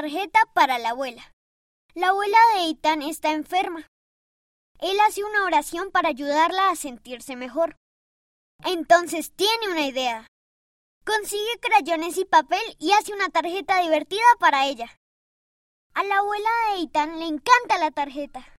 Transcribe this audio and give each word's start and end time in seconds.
tarjeta 0.00 0.40
para 0.52 0.78
la 0.78 0.90
abuela. 0.90 1.32
La 1.94 2.08
abuela 2.08 2.36
de 2.52 2.68
Ethan 2.68 3.00
está 3.00 3.30
enferma. 3.32 3.88
Él 4.78 4.98
hace 5.00 5.24
una 5.24 5.46
oración 5.46 5.90
para 5.90 6.10
ayudarla 6.10 6.68
a 6.68 6.76
sentirse 6.76 7.34
mejor. 7.34 7.78
Entonces 8.62 9.32
tiene 9.34 9.70
una 9.70 9.86
idea. 9.86 10.26
Consigue 11.06 11.60
crayones 11.62 12.18
y 12.18 12.26
papel 12.26 12.60
y 12.78 12.92
hace 12.92 13.14
una 13.14 13.30
tarjeta 13.30 13.80
divertida 13.80 14.26
para 14.38 14.66
ella. 14.66 14.94
A 15.94 16.04
la 16.04 16.18
abuela 16.18 16.50
de 16.74 16.82
Ethan 16.82 17.18
le 17.18 17.28
encanta 17.28 17.78
la 17.78 17.90
tarjeta. 17.90 18.46